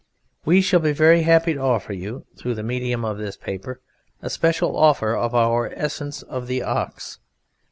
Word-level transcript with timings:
We 0.45 0.61
shall 0.61 0.79
be 0.79 0.93
very 0.93 1.21
happy 1.21 1.53
to 1.53 1.59
offer 1.59 1.93
you, 1.93 2.25
through 2.35 2.55
the 2.55 2.63
medium 2.63 3.05
of 3.05 3.19
this 3.19 3.37
paper, 3.37 3.81
a 4.19 4.31
special 4.31 4.75
offer 4.75 5.15
of 5.15 5.35
our 5.35 5.71
Essence 5.75 6.23
of 6.23 6.47
The 6.47 6.63
Ox. 6.63 7.19